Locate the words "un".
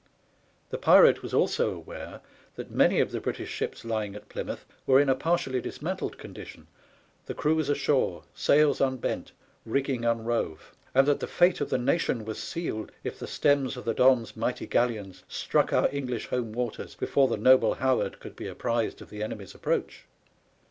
10.03-10.23